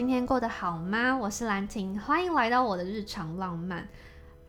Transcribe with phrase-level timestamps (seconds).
[0.00, 1.14] 今天过得好吗？
[1.14, 3.86] 我是兰婷，欢迎来到我的日常浪漫。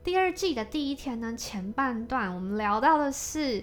[0.02, 3.62] 第二季的第一天呢，前半段我们聊到的是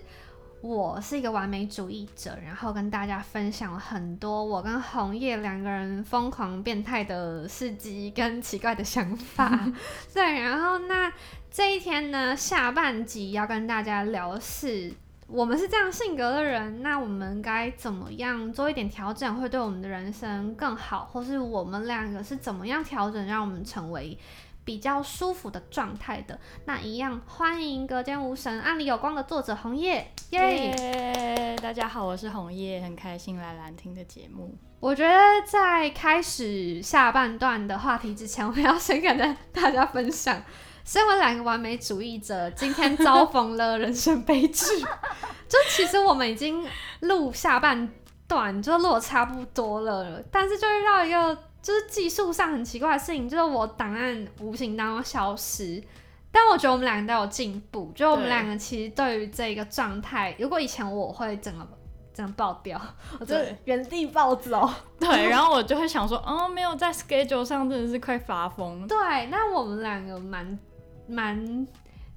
[0.61, 9.49] 我是一个完美主义者，然后跟大家分享了很多我跟红叶两个人疯狂变态的事迹跟奇怪的想法。
[10.13, 11.11] 对，然后那
[11.51, 14.93] 这一天呢，下半集要跟大家聊的是。
[15.31, 21.05] 我们是这样性格的人，那我们该怎么样做一点调整，会对我们的人生更好？
[21.13, 24.19] 或是我们两个是怎么样调整，让我们成为
[24.65, 26.41] 比较舒服的状态的？
[26.65, 31.55] 那一样，欢迎隔间无神、暗里有光的作者红叶，耶！
[31.61, 34.57] 大家好，我是红叶，很开心来兰听的节目。
[34.81, 40.43] 我觉得在开始下半段的话题之前，我要先跟大家分享。
[40.89, 44.65] 身为两个完美主义者，今天遭逢了人生悲剧。
[45.47, 46.67] 就其实我们已经
[47.01, 47.87] 录下半
[48.27, 55.85] 段，就录的差不多了，但是就遇到一个就是技术上很奇怪的事情，就是我档案无形当中消失。
[56.33, 61.69] 但我觉得我们两个都有进步，就我们两个其实对于这个状态，如果以前我会整个
[62.15, 62.81] 整个爆掉，
[63.21, 63.37] 我就
[63.67, 64.67] 原地暴走。
[64.99, 68.89] 对，然后我就会想说，哦，没有在 schedule 上，真的是快发疯。
[68.89, 68.97] 对，
[69.27, 70.59] 那我们两个蛮。
[71.09, 71.67] 蛮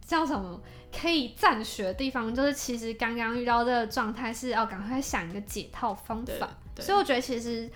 [0.06, 0.62] 叫什么
[0.96, 6.50] 可以暂学的地方，就是其实刚刚遇到这个状态，是要赶快想一个解套方法。
[6.80, 7.70] 所以我觉得其实，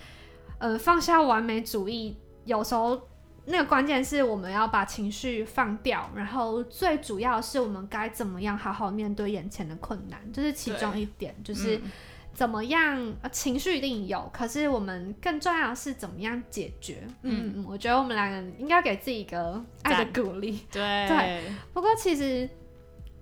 [0.58, 3.00] 呃，放下完美主义，有时候
[3.46, 11.80] 那个关键是我们要把情绪放掉，然后最主要是我们该怎么样好好面对眼前的困难，这是其中一点，就是。
[12.34, 13.14] 怎么样？
[13.32, 17.02] 情绪一定有，可是我们更重要的是怎么样解决。
[17.22, 19.64] 嗯嗯，我觉得我们两个应该给自己一个
[19.94, 20.60] 爱的鼓励。
[20.70, 21.42] 对对。
[21.72, 22.48] 不过其实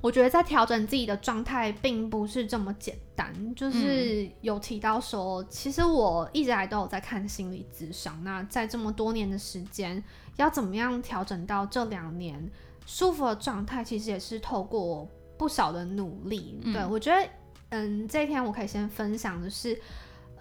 [0.00, 3.54] 我觉得在调整自己的状态并不是这么简单。
[3.54, 8.18] 就是有提到说，其实我一直来都有在看心理咨商。
[8.24, 10.02] 那在这么多年的时间，
[10.36, 12.50] 要怎么样调整到这两年
[12.86, 16.60] 舒服的状态，其实也是透过不少的努力。
[16.64, 17.28] 对我觉得。
[17.70, 19.76] 嗯，这一天我可以先分享的是，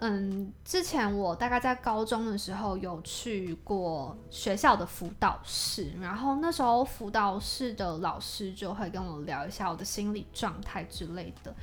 [0.06, 11.54] 嗯，之前我大概在高中的时候有去过学校的辅导室，然后那时候辅导室的老师就会跟我聊一下我的心理状态之类的。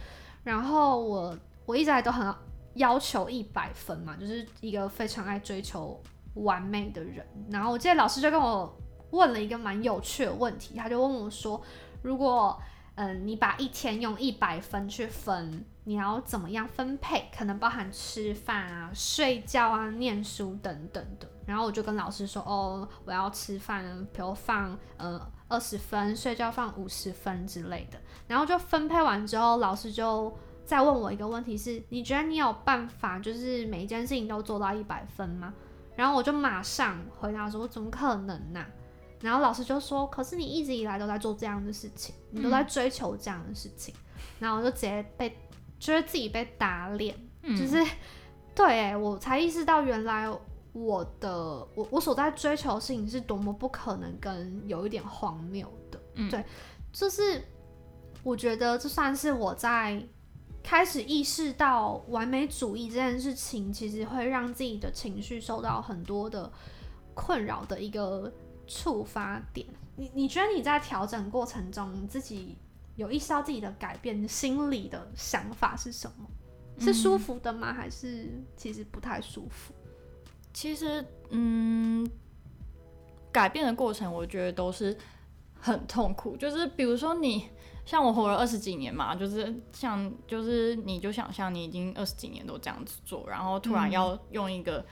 [0.43, 1.37] 然后我
[1.67, 2.33] 我一直来都很
[2.73, 6.01] 要求一百分嘛，就是一个非常爱追求
[6.33, 7.23] 完美的人。
[7.51, 8.75] 然后我记得老师就跟我
[9.11, 11.61] 问了一个蛮有趣的问题，他就问我说，
[12.01, 12.59] 如果
[12.95, 17.29] 嗯，你把一天用一百分去分，你要怎么样分配？
[17.35, 21.27] 可能包含吃饭啊、睡觉啊、念书等等的。
[21.45, 23.83] 然后我就跟老师说，哦，我要吃饭，
[24.13, 27.99] 比如放呃二十分，睡觉放五十分之类的。
[28.27, 30.31] 然后就分配完之后，老师就
[30.63, 35.53] 再问我一个问题：是你觉得你有办法，就是每一件事情都做到一百分吗？
[35.95, 38.65] 然后我就马上回答说：怎么可能呢？
[39.19, 43.93] 然后老师就说：“可是你一直以来都在做这样的事情，你都在追求这样的事情。
[44.39, 45.37] ”然后我就直接被，
[45.81, 47.13] 觉得自己被打脸，
[47.57, 47.85] 就是
[48.55, 50.29] 对，我才意识到原来
[50.71, 55.99] 我的我我所在追求的事情是多么不可能跟有一点荒谬的。
[56.29, 56.45] 对，
[56.93, 57.43] 就是
[58.23, 60.01] 我觉得这算是我在
[60.63, 66.49] 开始意识到完美主义这件事情，其实会让自己的情绪受到很多的
[67.13, 68.31] 困扰的一个。
[68.67, 72.55] 触发点，你你觉得你在调整过程中，自己
[72.95, 76.27] 有意识到自己的改变，心里的想法是什么？
[76.79, 77.73] 是舒服的吗？
[77.73, 79.73] 还是其实不太舒服？
[80.53, 82.09] 其实，嗯，
[83.31, 84.97] 改变的过程，我觉得都是
[85.59, 86.35] 很痛苦。
[86.37, 87.49] 就是比如说，你
[87.85, 94.85] 像我活了二十几年嘛，就是像就是你就想象你已经二十几年都这样子做，然后突然要用一个。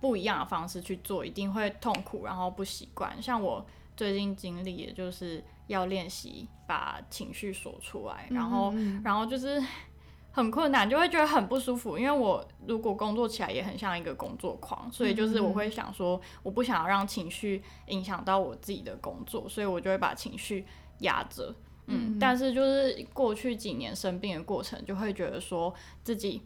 [0.00, 3.20] 不一样的方式去做，一定会痛苦，然后不习惯。
[3.20, 8.74] 像我最近经历也就是要练习把情绪说出来，然后，
[9.04, 9.62] 然后就是
[10.32, 11.96] 很困难，就会觉得很不舒服。
[11.96, 20.66] 因为我如果工作起来也很像一个工作狂，所以就是我会想说，我不想要让情绪影响到我自己的工作，所以我就会把情绪
[20.98, 21.54] 压着。
[21.86, 25.72] 嗯，但是就是过去几年生病的过程，就会觉得说
[26.02, 26.42] 自己。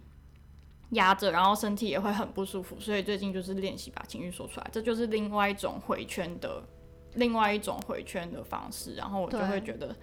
[0.93, 6.63] 压着，然后身体也会很不舒服，所以最近就是练习把情绪说出来，这就是另外一种回圈的，
[7.15, 8.95] 另外一种回圈的方式。
[8.95, 9.95] 然后我就会觉得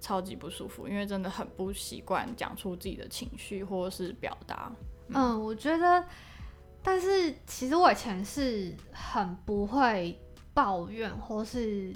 [0.00, 4.72] 超级不舒服，因为真的很不习惯讲出自己的情绪或者是表达。
[5.08, 6.04] 嗯，我觉得，
[6.82, 10.20] 但是其实我以前是很不会
[10.54, 11.94] 抱怨或是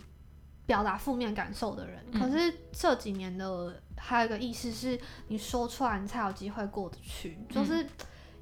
[0.66, 7.86] 表达负面感受的人，可是这几年的还有一个意思是，你说出来，你才有机会过得去，就是。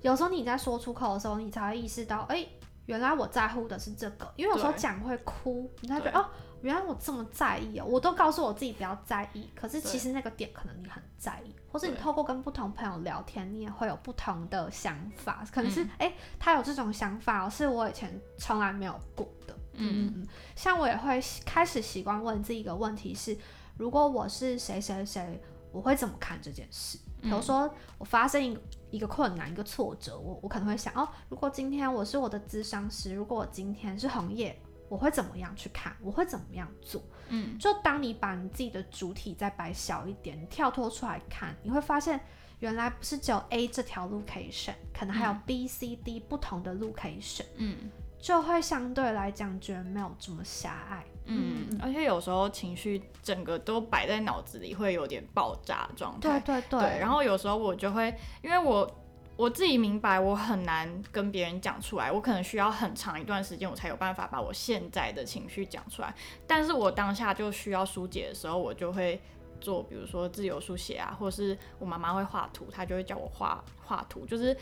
[0.02, 2.46] 有时候你在说出口的时候，你才会意识到，哎，
[2.86, 6.26] 原来我在乎的是这个，因为有时候讲会哭，你才觉得哦，
[6.60, 15.90] 原来我这么在意哦，我都告诉我自己不要在意，可是其实那个点可能你很在意，或是你透过跟不同朋友聊天，你也会有不同的想法，可能是嗯。
[15.98, 19.54] 哎、诶他有这种想法、哦，是我以前从来没有过的。
[19.76, 23.36] 嗯嗯嗯，像我也会开始习惯问自己一个问题是：
[23.76, 25.42] 如果我是谁谁谁，
[25.72, 26.98] 我会怎么看这件事？
[27.20, 28.60] 比如说我发生一个
[28.94, 34.56] 一个困难、一个挫折，我我可能会想哦，如果今天我是我的咨商师，如果我今天是红叶，
[34.88, 35.96] 我会怎么样去看？
[36.00, 37.02] 我会怎么样做？
[37.29, 42.20] 嗯，就当你把你自己的主体再摆小一点，你跳脱出来看，你会发现
[42.61, 47.91] 原来不是只有 A 这条路可以选，可能还有 B、C、D 不同的路可以选，嗯
[48.24, 51.04] 就会相对来讲觉得没有这么狭隘。
[51.26, 56.40] 嗯，而且有时候情绪整个都摆在脑子里，会有点爆炸状态。
[56.40, 58.90] 对对对，对，然后有时候我就会，因为我
[59.36, 66.14] 我自己明白，我很难跟别人讲出来，我可能需要很长一段时间，我才有办法把我现在的情绪讲出来。
[66.46, 69.20] 但是我当下就需要疏解的时候，我就会
[69.60, 74.56] 做，比如说自由书写啊，或是我妈妈会画图，她就会叫我画画图，就是。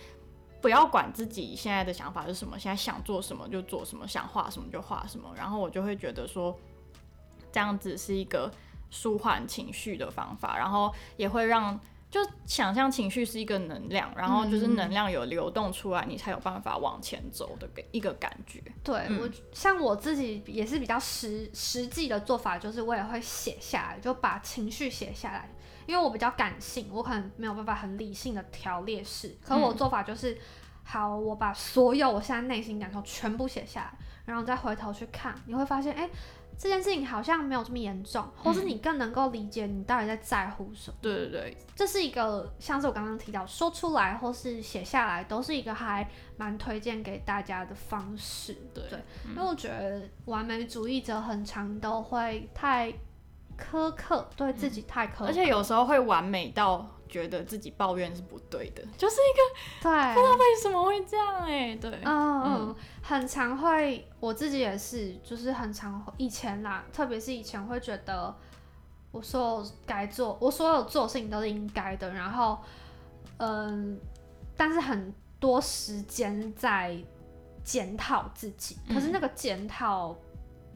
[0.63, 5.35] 不要管自己现在的想法是什么，现在想做什么就做什么，想画什么就画什么。
[5.37, 6.57] 然后我就会觉得说，
[7.51, 8.51] 这样子是一个
[8.89, 11.79] 舒缓情绪的方法，然后也会让
[12.13, 18.63] 就想象情绪是一个能量，然后就是能量有流动出来，你才有办法往前走的一个感觉。
[18.85, 19.19] 对、嗯。
[19.19, 25.49] 我像我自己也是比较实实际的做法，就是我也会写下来，就把情绪写下来，
[25.87, 29.77] 因为我比较感性，我可能没有办法很理性的条列式，可我嗯。
[29.79, 30.37] 做法就是，
[30.85, 33.95] 好，我把所有我现在内心感受全部写下来，
[34.27, 36.11] 然后再回头去看，你会发现，哎、
[36.59, 40.97] 这件事情好像没有这么严重，或是你更能够理解你到底在在乎什么。
[41.01, 48.57] 对对对，这是一个像是我刚刚提到说出来或是写下来，都是一个还蛮推荐给大家的方式。
[48.73, 48.85] 对
[49.29, 52.93] 因为我觉得完美主义者很常都会太
[53.59, 68.35] 苛刻，对自己太苛刻，而且有时候会完美到觉得自己抱怨是不对的，就是一个对，不知道为什么会这样哎、对，嗯嗯，很常会，我自己也是，就是很常以前啦，特别是以前会觉得
[69.11, 72.59] 我所有该做，我所有做的事情都是应该的，然后
[73.37, 74.01] 嗯，
[74.57, 76.97] 但是很多时间在
[77.63, 80.17] 检讨自己，可是那个检讨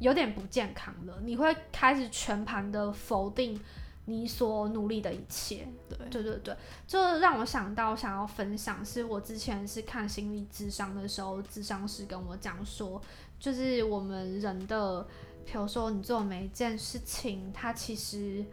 [0.00, 3.58] 有点不健康了，你会开始全盘的否定
[4.06, 6.56] 你所努力的一切，对对对对，
[6.86, 13.00] 就让我想到想要分享，是我之前是看心理智商的时候，智商师跟我讲说，
[13.38, 15.02] 就是我们人的，
[15.44, 18.44] 比如说你做每一件事情，它其实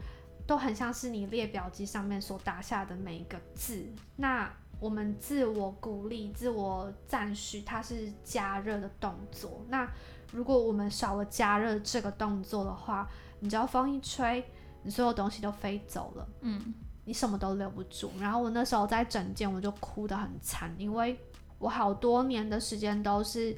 [0.47, 3.85] 都很像是你列表机上面所打下的每一个字。
[4.15, 9.63] 那我们自我鼓励、自我赞许，它是加热的动作。
[9.69, 9.87] 那
[10.31, 13.07] 如果我们少了加热这个动作的话，
[13.39, 14.43] 你只要风一吹，
[14.83, 16.27] 你所有东西都飞走了。
[16.41, 16.73] 嗯
[17.05, 18.09] 你什么都留不住。
[18.17, 21.19] 然后我那时候在整间我就哭得很惨，因为
[21.59, 23.53] 我好多年的时间都是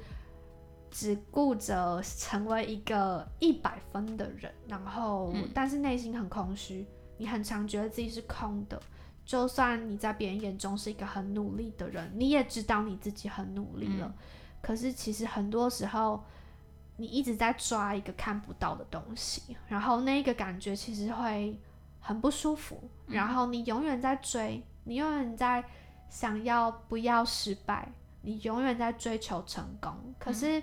[0.89, 8.82] 只顾着成为一个一百分的人，然后、嗯但是内心很空虚，你很常觉得自己是空的。
[9.24, 14.12] 就算你在别人眼中是一个很努力的人，你也知道你自己很努力了，
[14.60, 16.24] 可是其实很多时候。
[16.98, 21.60] 你一直在抓一个看不到的东西，然后那个感觉其实会
[22.00, 25.64] 很不舒服，然后你永远在追，你永远在
[26.10, 29.92] 想要不要失败，你永远在追求成功。
[30.18, 30.62] 可是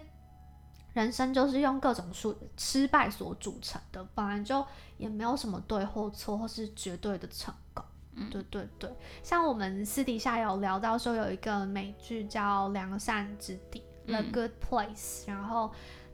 [0.95, 4.65] 人生就是用各种数失败所组成的，本来就
[4.99, 7.85] 也没有什么对或错，或是绝对的成功。
[8.31, 8.91] 对对对，
[9.23, 15.73] 像我们私底下有聊到说有一个美剧叫《良善之地》（The Good Place），、然后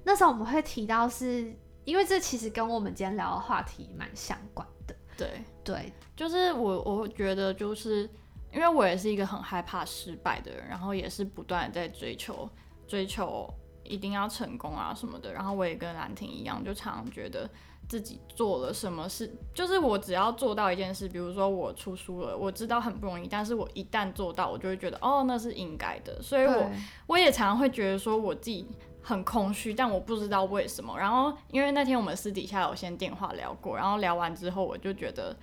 [0.09, 4.97] 那时候我们会提到是，因为这其实跟我们今天聊的话题蛮相关的。
[5.19, 8.09] 对，对，就是我我觉得就是
[8.51, 12.49] 因为我也是一个很害怕失败的人，然后也是不断的在追求
[12.87, 13.53] 追求
[13.85, 17.47] 一定要成功啊什么的，然后我也跟兰婷一样，就常常觉得
[17.87, 26.73] 自己做了什么事，就是我只要做到一件事，比如说我出书了，我知道很不容易，但是我一旦做到，我就会觉得哦那是应该的，所以我对。
[27.07, 28.67] 我也常常会觉得说我自己
[29.09, 30.99] 很空虚，但我不知道为什么。
[30.99, 35.35] 然后因为那天我们私底下有先电话聊过，然后聊完之后，我就觉得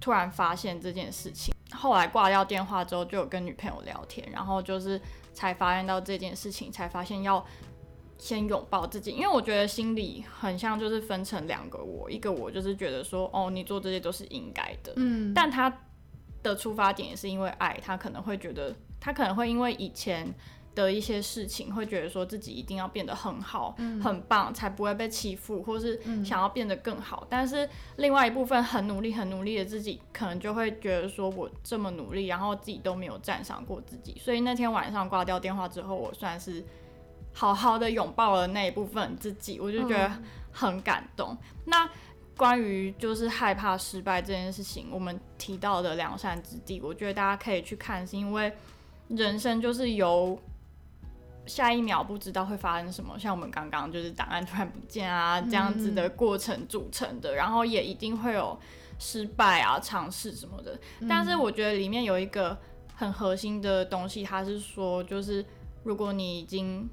[0.00, 1.54] 突然发现这件事情。
[1.72, 4.98] 后来挂掉电话之后，就有跟女朋友聊天，然后就是
[5.34, 7.44] 才发现到这件事情，才发现要
[8.16, 15.70] 先拥抱自己，因为我觉得心里很像就是分成两个我，一个我就是觉得说哦，你做这些都是应该的，嗯，但他
[16.42, 20.34] 的出发点也是因为爱，他可能会觉得，他可能会因为以前
[20.74, 27.26] 的一些事情，会觉得说自己一定要变得很好、嗯很棒，才不会被欺负，或是嗯想要变得更好。
[27.28, 34.16] 但是另外一部分很努力、很努力的自己，可能就会觉得说我这么努力，然后自己都没有赞赏过自己。
[34.20, 36.64] 所以那天晚上挂掉电话之后，我算是
[37.32, 40.22] 好好的拥抱了那一部分自己，我就觉得嗯
[40.52, 41.36] 很感动。
[41.64, 41.88] 那
[42.36, 48.52] 关于就是害怕失败这件事情，我们提到的良善之地，我觉得大家可以去看，是因为
[49.08, 50.40] 人生就是由
[51.50, 58.56] 下一秒不知道会发生什么，像我们刚刚就是档案突然不见啊这样子的过程组成的，然后也一定会有
[59.00, 60.78] 失败啊、尝试什么的。
[61.08, 62.56] 但是我觉得里面有一个
[62.94, 65.44] 很核心的东西，它是说，就是
[65.82, 66.88] 如果你已经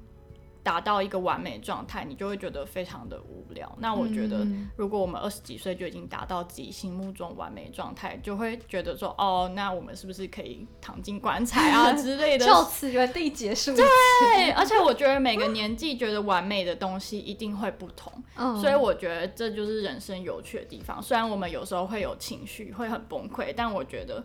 [0.68, 3.74] 达到一个完美状态，你就会觉得非常的无聊。
[3.78, 12.44] 那我觉得，嗯如果我们二十几岁就已经达到自己心目中完美状态，就会觉得说，哦，那我们是不是可以躺进棺材啊 之类的？
[12.44, 13.74] 就此原地结束。
[13.74, 21.02] 对， 而且我觉得每个年纪觉得完美的东西一定会不同， 嗯，所以我觉得这就是人生有趣的地方。
[21.02, 24.22] 虽然我们有时候会有情绪，会很崩溃，但我觉得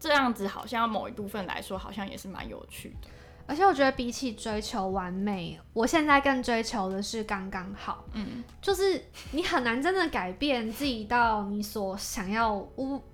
[0.00, 3.08] 这样子好像某一部分来说，好像也是蛮有趣的。
[3.50, 8.04] 而且我觉得比起追求完美，我现在更追求的是刚刚好。
[8.12, 9.02] 嗯，就是
[9.32, 12.64] 你很难真的改变自己到你所想要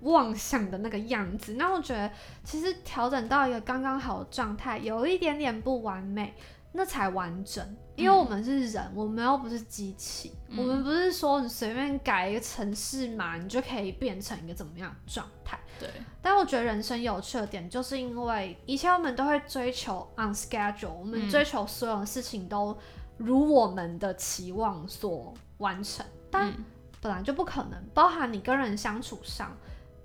[0.01, 1.55] 妄想的那个样子。
[1.55, 2.11] 那我觉得
[2.43, 6.35] 其实调整到一个刚刚好的状态，有一点点不完美，
[6.77, 7.75] 那才完整。
[7.95, 15.59] 因为我们是人，我们又不是机器，嗯我们不是说你随便改一个城市嘛，你就可以变成一个怎么样的状态。
[15.79, 15.89] 对，
[16.21, 22.77] 但我觉得人生有趣的点，就是因为以前我们都会追求 on schedule，我们嗯追求所有的事情都
[23.17, 26.63] 如我们的期望所完成，但嗯
[27.01, 27.83] 本来就不可能。
[27.95, 29.57] 包含你跟人相处上，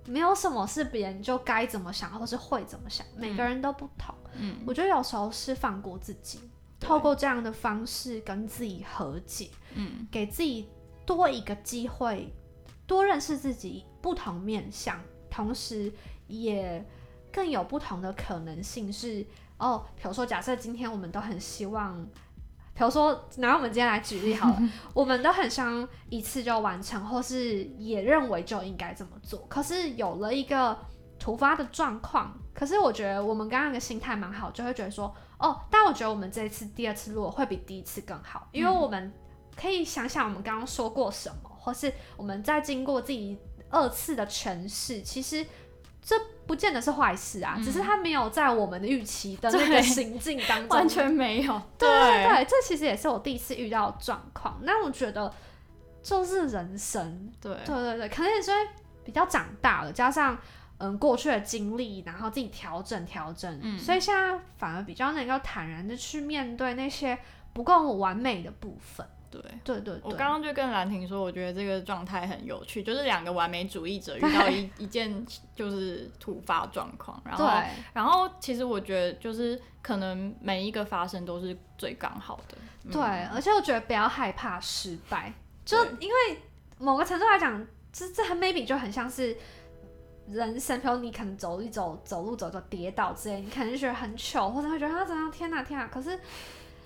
[0.07, 4.15] 没有什么是别人就该怎么想，或是会怎么想，每个人都不同。
[4.35, 6.39] 嗯，我觉得有时候是放过自己，
[6.83, 10.67] 透过这样的方式跟自己和解，嗯给自己
[11.05, 12.31] 多一个机会，
[12.85, 14.99] 多认识自己不同面相，
[15.29, 15.91] 同时
[16.27, 16.85] 也
[17.31, 19.25] 更有不同的可能性是。
[19.59, 22.03] 哦，比如说，假设今天我们都很希望，
[22.73, 24.61] 比如说拿我们今天来举例好了，
[24.93, 29.45] 我们都很想一次就完成，或是也认为就应该这么做。
[29.47, 30.77] 可是有了一个
[31.23, 39.09] 突发的状况，可是我觉得我们刚刚的心态蛮好，就会觉得说，哦，但我觉得我们这一次、第二次录会比第一次更好，因为我们
[39.55, 43.39] 可以想想我们刚刚说过什么，或是我们在经过自己
[43.69, 45.45] 二次的诠释，其实
[46.01, 46.13] 这
[46.45, 51.61] 不见得是坏事啊，只是它没有在我们的预期的那个行进当 中完全没有。
[51.77, 54.59] 对对对，这其实也是我第一次遇到状况。
[54.63, 55.33] 那我觉得
[56.01, 57.55] 就是人生，对。
[57.65, 58.67] 对对对，可能也是因为
[59.05, 60.37] 比较长大了，加上
[60.83, 63.79] 嗯过去的经历，然后自己调整调整，嗯。
[63.79, 67.17] 所以现在反而比较能够坦然的去面对那些
[67.53, 69.07] 不够完美的部分。
[69.31, 69.41] 对。
[69.63, 75.25] 对对对，我刚刚就跟兰婷说，我觉得这个状态很有趣，就是两个完美主义者遇到一 一件
[75.55, 77.69] 就是突发状况，然后对。
[77.93, 82.91] 然后其实我觉得就是可能每一个发生都是最刚好的，嗯。
[82.91, 83.01] 对，
[83.33, 85.31] 而且我觉得不要害怕失败，
[85.63, 86.41] 就因为
[86.77, 89.35] 某个程度来讲，这这很 maybe 就很像是
[90.29, 96.17] 人生，比如你可能走一走，走路走走跌倒之类，你可能觉得很糗，或者会觉得啊怎样，天哪天哪，可是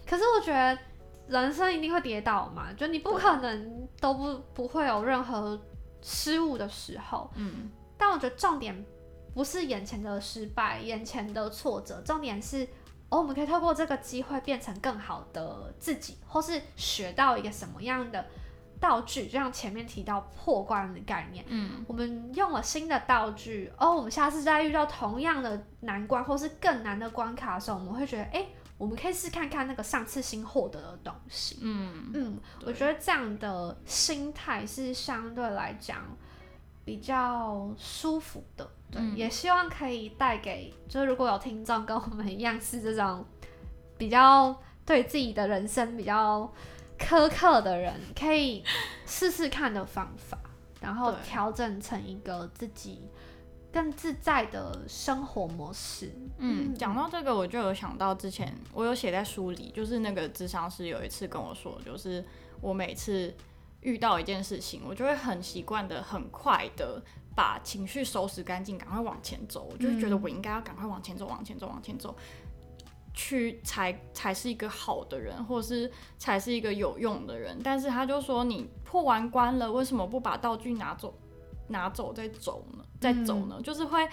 [0.06, 0.78] 可是我觉得
[1.28, 5.60] 人生一定会跌倒嘛，就你不可能都不不会有任何
[6.02, 8.86] 失误的时候，嗯但我觉得重点
[9.34, 12.64] 不是眼前的失败、眼前的挫折，重点是
[13.10, 18.26] 哦，我们可以透过这个机会变成更好的自己，或是学到一个什么样的
[18.80, 21.44] 道具，就像前面提到破关的概念。
[21.48, 28.46] 嗯我们用了新的道具，哦，我们下次再遇到同样的难关或是更难的关卡的时候，我们会觉得，哎、
[28.78, 31.60] 我们可以试看看那个上次新获得的东西。
[31.62, 35.98] 嗯嗯，我觉得这样的心态是相对来讲
[36.86, 43.26] 比较舒服的，对，嗯也希望可以带给，就是如果有听众跟我们一样是这种
[43.98, 44.56] 比较
[44.86, 46.50] 对自己的人生比较
[46.98, 48.64] 苛刻的人，可以
[49.06, 50.38] 试试看的方法，
[50.82, 53.10] 然后调整成一个自己
[53.72, 56.12] 更自在的生活模式。
[56.40, 62.24] 嗯，讲到这个，我就有想到之前我有写在书里，就是那个智商师有一次跟我说，就是
[62.60, 63.34] 我每次
[63.82, 67.02] 遇到一件事情，我就会很习惯的、很快的
[67.36, 69.70] 把情绪收拾干净，赶快往前走。
[69.72, 72.16] 我就会觉得我应该要赶快往前走、往前走、往前走，
[73.18, 77.60] 去才才是一个好的人，或是才是一个有用的人。
[77.64, 81.18] 但是他就说，你破完关了，为什么不把道具拿走、
[81.68, 82.86] 拿走再走呢？
[83.02, 83.60] 再走呢？
[83.64, 84.08] 就是会，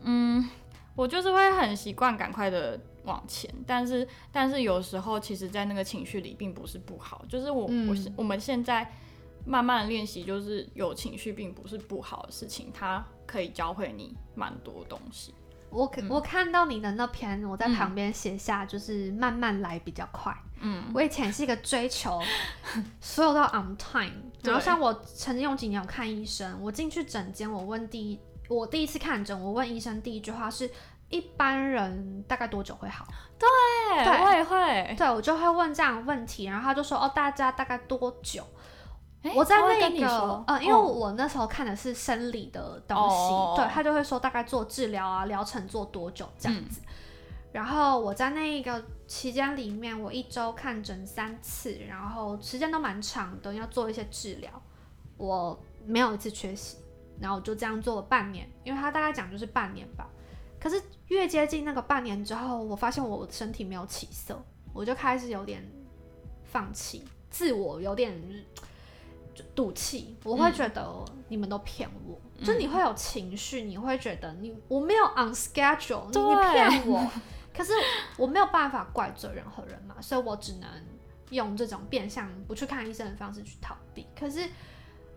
[0.00, 0.50] 嗯。
[0.94, 8.86] 我就是会很习惯赶快的往前，但是但是有时候其实，在那个情绪里并不是不好，就是我、嗯我我们现在
[9.46, 15.32] 慢慢的练习，就是有情绪并不是不好的事情，它可以教会你蛮多东西。
[15.72, 20.36] 我可我看到你的那篇，我在嗯旁边写下，就是慢慢来比较快。
[20.60, 22.22] 嗯，我以前是一个追求
[23.00, 24.12] 所有都要 on time，
[24.44, 30.70] 然后像我曾经有几年有看医生，我进去诊间，我问第一，我第一次看诊，我问医生第一句话是。
[31.08, 33.06] 一般人大概多久会好？
[33.38, 34.94] 对，对我也会。
[34.96, 38.42] 对我就会问这样的问题，然后他就说哦，大家大概多久？
[39.22, 46.80] 诶我在那个呃，因为哦我那时候看的是生理的东西，哦对他就会说大概做治疗啊，疗程做多久这嗯样子。
[47.52, 54.50] 然后我在那个期间里面，我一周看诊三次，然后时间都蛮长的，要做一些治疗，
[55.18, 56.78] 我没有一次缺席，
[57.20, 60.08] 然后我就这样做了半年，因为他大概讲就是半年吧。
[60.58, 65.62] 可是越接近那个半年之后，我发现我身体没有起色，我就开始有点
[66.44, 68.62] 放弃，自我有点就
[69.54, 77.10] 赌气，我会觉得你们都骗我，就你会有情绪，你会觉得你我没有 on schedule，你骗我，
[77.54, 77.72] 可是
[78.16, 80.68] 我没有办法怪罪任何人嘛，所以我只能
[81.30, 84.06] 用这种变相不去看医生的方式去逃避。
[84.18, 84.48] 可是，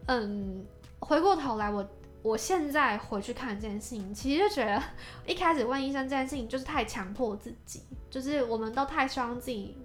[0.07, 0.65] 嗯，
[0.99, 1.87] 回过头来我。
[2.25, 4.81] 我现在回去看这件事情，其实就觉得
[5.27, 9.77] 一开始问医生这件事情就是太强迫自己，就是我们都太希望自己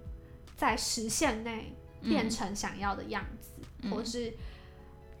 [0.57, 1.71] 在时限内
[2.01, 3.50] 变成想要的样子，嗯
[3.89, 4.33] 或是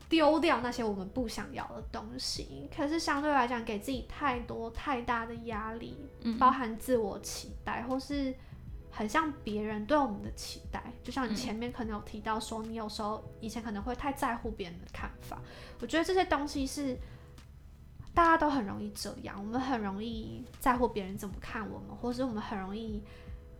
[0.09, 2.69] 丢掉那些我们不想要的东西。
[2.75, 8.33] 可是相对来讲，给自己太多太大的压力，嗯包含自我期待，或是
[8.89, 10.83] 很像别人对我们的期待。
[11.01, 15.41] 就像你前面可能有提到说，你有时候以前可能会太在乎别人的看法。
[15.79, 16.97] 我觉得这些东西是
[18.13, 23.01] 大家都很容易这样，我们很容易在乎别人怎么看我们，或是我们很容易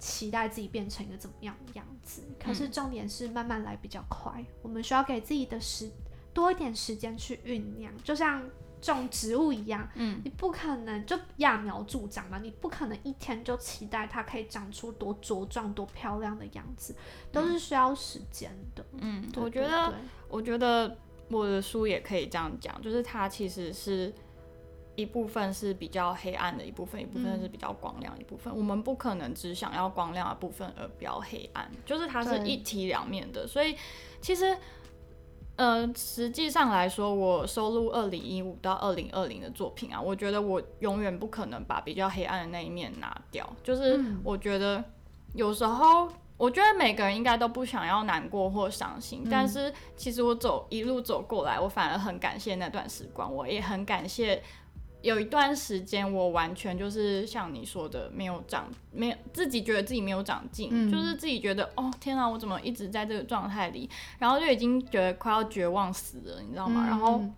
[0.02, 2.24] 期待自己变成一个怎么样的样子。
[2.44, 5.90] 可是重点是慢慢来比较快，我们需要给自己的时
[6.34, 8.44] 多一点时间去酝酿，就像
[8.82, 16.96] 种植物一样，嗯，你不可能就揠苗助长嘛，你不可能一天就期待它可以长出多茁壮、多漂亮的样子，
[17.32, 18.84] 都是需要时间的。
[18.98, 19.94] 嗯，我觉得
[20.28, 20.98] 我觉得
[21.30, 24.12] 我的书也可以这样讲，就是它其实是
[24.96, 28.56] 一部分是比较黑暗的一部分，一部分是比较光亮的一部分。
[28.56, 33.48] 我们不可能只想要光亮的部分而不要黑暗，就是它是一体两面的。
[33.48, 33.76] 所以
[34.22, 34.58] 其实。
[35.58, 43.48] 呃，实际上来说，我收录二零一五到二零二零的作品啊，我觉得我永远不可能把比较黑暗的那一面拿掉。
[43.62, 44.84] 就是嗯我觉得
[45.36, 54.42] 有时候，我觉得每个人应该都不想要难过或伤心，但是其实我走一路走过来，我反而很感谢那段时光，我也很感谢
[55.02, 60.92] 有一段时间我完全就是像你说的没有长，没有自己觉得自己没有长进，嗯。
[60.92, 66.86] 就是自己觉得哦天啊，我怎么一直在这个状态里，然后就已经觉得快要绝望死了，你知道吗？
[66.88, 67.34] 然后嗯。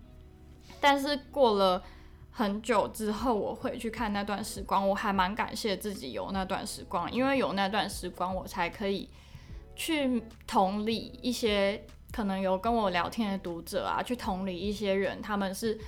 [0.80, 1.82] 但是过了
[2.30, 9.08] 很久之后，我回去看那段时光，我还蛮感谢自己有那段时光，因为有那段时光，我才可以
[9.74, 15.78] 去同理一些可能有跟我聊天的读者啊，去同理一些人，他们是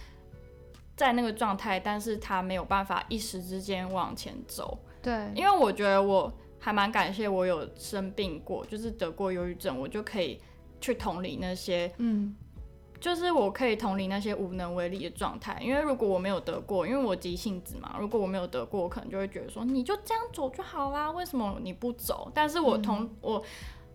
[0.97, 10.41] 在那个状态，但是他没有办法一时之间往前走，对，因为我觉得我还蛮感谢我有生病过，就是得过忧郁症，我就可以
[10.81, 12.35] 去同理那些嗯。
[12.99, 22.33] 就是我可以同理那些无能为力的状态，因为如果我没有得过，因为我急性子嘛，如果我没有得过，我可能就会觉得说你就这样走就好啦，为什么你不走？
[22.35, 23.45] 但是我同、我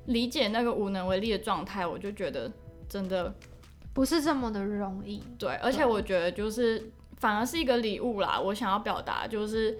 [0.05, 2.49] 理解那个无能为力的状态，我就觉得
[2.87, 3.33] 真的
[3.93, 5.23] 不是这么的容易。
[5.37, 8.39] 对，而且我觉得就是反而是一个礼物啦。
[8.39, 9.79] 我想要表达就是，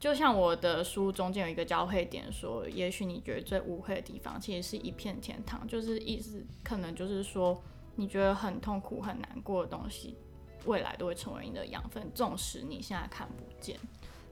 [0.00, 5.66] 就像我的书中间有一个交汇点说，也许你觉得最污秽的地方，其实是一片天堂。
[5.66, 7.62] 就是意思可能就是说，
[7.96, 10.16] 你觉得很痛苦、很难过的东西，
[10.64, 13.76] 未来都会成为你的养分，纵使你现在看不见。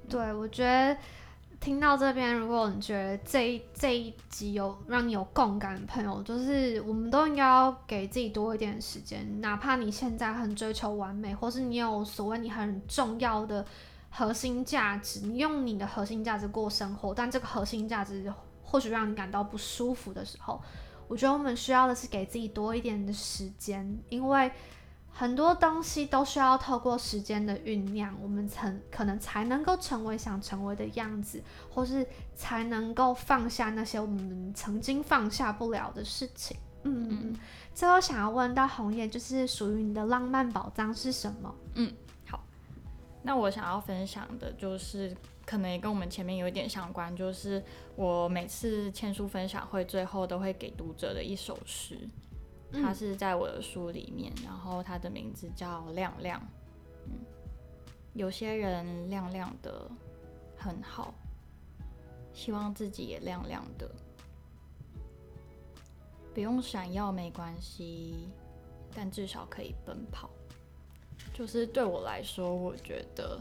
[0.08, 0.96] 对，我觉得
[1.60, 13.62] 听到这边，如果你觉得这一这一集有让你有共感的朋友，就是我们都应该要给自己多一点时间，哪怕你现在很追求完美，或是你有所谓你很重要的
[14.08, 20.58] 核心价值，你用你的核心价值过生活，但这个核心价值或许让你感到不舒服的时候，
[21.08, 24.50] 我觉得我们需要的是给自己多一点的时间，因为。
[25.20, 36.56] 很多东西都需要透过时间的酝酿，我们才可能才能够成为想成为的样子，或是才能够放下那些我们曾经放下不了的事情。
[36.84, 37.36] 嗯，嗯
[37.74, 41.54] 最后想要问到红叶，就是属于你的浪漫宝藏是什么？
[41.74, 41.92] 嗯，
[42.26, 42.42] 好
[43.22, 47.62] 那我想要分享的就是，可能也跟我们前面有一点相关，就是
[47.94, 52.08] 我每次签书分享会最后都会给读者的一首诗，
[52.72, 56.40] 它是在我的书里面，然后它的名字叫《亮亮》。
[57.06, 57.18] 嗯，
[58.14, 59.90] 有些人亮亮的
[60.56, 61.14] 很好，
[62.32, 63.90] 希望自己也亮亮的，
[66.32, 68.28] 不用闪耀没关系，
[68.94, 70.30] 但至少可以奔跑。
[71.34, 73.40] 就是对我来说，我觉得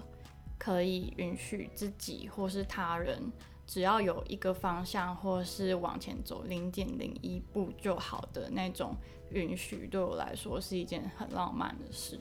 [0.58, 3.22] 可以允许自己或是他人，
[3.70, 8.96] 只要有一个方向，或是往前走零点零一步就好的那种
[9.30, 12.20] 允许，对我来说是一件很浪漫的事。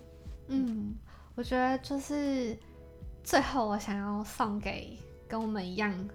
[0.48, 0.94] 嗯，
[1.34, 2.54] 我觉得就是
[3.24, 6.08] 最后我想要送给跟我们一样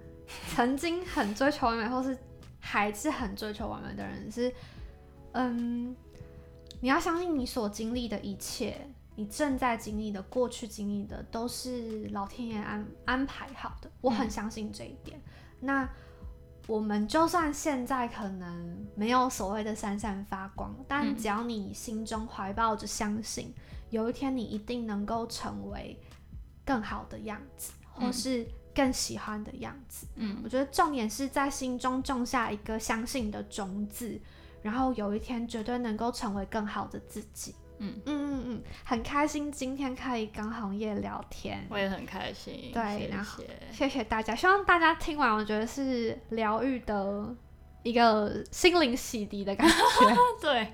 [0.54, 2.16] 曾经很追求完美，或是
[2.60, 4.54] 还是很追求完美的人，是
[5.32, 5.96] 嗯，
[6.80, 8.88] 你要相信你所经历的一切。
[9.16, 13.90] 你正在经历的、过去经历的，都是老天爷安安排好的。
[14.00, 15.20] 我很相信这一点。
[15.60, 15.88] 那
[16.66, 23.54] 我们就算现在可能没有所谓的闪闪发光，但只要你心中怀抱着相信，
[23.90, 26.00] 有一天你一定能够成为
[26.64, 30.06] 更好的样子，或是更喜欢的样子。
[30.16, 34.20] 嗯，我觉得重点是在心中种下一个相信的种子，
[34.62, 37.54] 然后有一天绝对能够成为更好的自己。
[37.78, 42.70] 嗯嗯嗯嗯，很开心今天可以跟红叶聊天，我也很开心。
[42.72, 47.34] 对，然后谢谢大家，希望大家听完，我觉得是疗愈的
[47.82, 49.74] 一个心灵洗涤的感觉。
[50.40, 50.72] 对，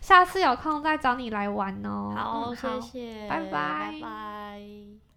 [0.00, 2.12] 下次有空再找你来玩哦。
[2.16, 5.09] 好，谢谢，拜拜，拜拜。